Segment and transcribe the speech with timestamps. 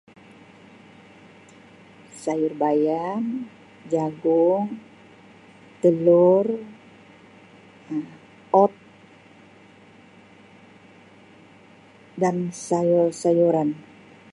[2.21, 3.23] Sayur bayam,
[3.91, 4.67] jagung,
[5.81, 6.45] telur
[7.91, 8.01] Um
[8.61, 8.73] oat
[12.21, 12.37] dan
[12.67, 13.69] sayur-sayuran.